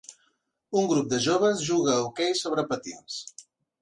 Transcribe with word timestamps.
Un 0.79 0.87
grup 0.91 1.11
de 1.11 1.19
joves 1.25 1.61
juga 1.67 1.93
a 1.97 2.07
hoquei 2.07 2.33
sobre 2.43 2.65
patins. 2.73 3.19